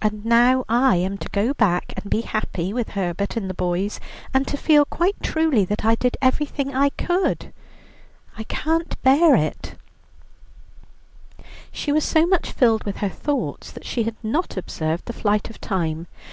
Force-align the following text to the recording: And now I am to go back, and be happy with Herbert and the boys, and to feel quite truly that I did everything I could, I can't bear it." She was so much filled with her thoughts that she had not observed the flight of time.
And 0.00 0.24
now 0.24 0.64
I 0.68 0.94
am 0.98 1.18
to 1.18 1.28
go 1.30 1.52
back, 1.52 1.92
and 1.96 2.08
be 2.08 2.20
happy 2.20 2.72
with 2.72 2.90
Herbert 2.90 3.36
and 3.36 3.50
the 3.50 3.54
boys, 3.54 3.98
and 4.32 4.46
to 4.46 4.56
feel 4.56 4.84
quite 4.84 5.20
truly 5.20 5.64
that 5.64 5.84
I 5.84 5.96
did 5.96 6.16
everything 6.22 6.72
I 6.76 6.90
could, 6.90 7.52
I 8.36 8.44
can't 8.44 9.02
bear 9.02 9.34
it." 9.34 9.74
She 11.72 11.90
was 11.90 12.04
so 12.04 12.24
much 12.24 12.52
filled 12.52 12.84
with 12.84 12.98
her 12.98 13.08
thoughts 13.08 13.72
that 13.72 13.84
she 13.84 14.04
had 14.04 14.14
not 14.22 14.56
observed 14.56 15.06
the 15.06 15.12
flight 15.12 15.50
of 15.50 15.60
time. 15.60 16.06